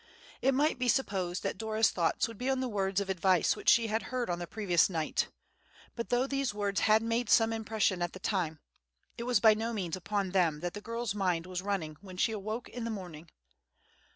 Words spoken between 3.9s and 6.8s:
heard on the previous night; but though these words